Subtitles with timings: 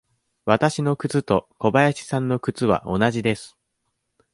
[0.45, 3.55] わたしの靴と小林さんの靴は同じです。